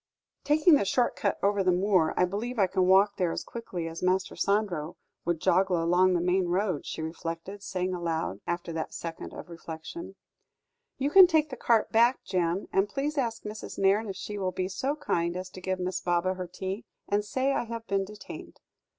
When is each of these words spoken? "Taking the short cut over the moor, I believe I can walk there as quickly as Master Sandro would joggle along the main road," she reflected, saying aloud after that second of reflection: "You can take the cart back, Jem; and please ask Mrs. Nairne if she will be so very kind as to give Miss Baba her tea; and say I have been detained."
"Taking 0.43 0.73
the 0.73 0.83
short 0.83 1.15
cut 1.15 1.37
over 1.43 1.63
the 1.63 1.71
moor, 1.71 2.15
I 2.17 2.25
believe 2.25 2.57
I 2.57 2.65
can 2.65 2.87
walk 2.87 3.17
there 3.17 3.31
as 3.31 3.43
quickly 3.43 3.87
as 3.87 4.01
Master 4.01 4.35
Sandro 4.35 4.97
would 5.25 5.39
joggle 5.39 5.77
along 5.79 6.13
the 6.15 6.21
main 6.21 6.47
road," 6.47 6.87
she 6.87 7.03
reflected, 7.03 7.61
saying 7.61 7.93
aloud 7.93 8.41
after 8.47 8.73
that 8.73 8.95
second 8.95 9.31
of 9.31 9.47
reflection: 9.47 10.15
"You 10.97 11.11
can 11.11 11.27
take 11.27 11.51
the 11.51 11.55
cart 11.55 11.91
back, 11.91 12.23
Jem; 12.23 12.67
and 12.73 12.89
please 12.89 13.15
ask 13.15 13.43
Mrs. 13.43 13.77
Nairne 13.77 14.09
if 14.09 14.15
she 14.15 14.39
will 14.39 14.51
be 14.51 14.67
so 14.69 14.95
very 14.95 15.05
kind 15.05 15.37
as 15.37 15.51
to 15.51 15.61
give 15.61 15.79
Miss 15.79 16.01
Baba 16.01 16.33
her 16.33 16.47
tea; 16.47 16.83
and 17.07 17.23
say 17.23 17.53
I 17.53 17.65
have 17.65 17.85
been 17.85 18.03
detained." 18.03 18.59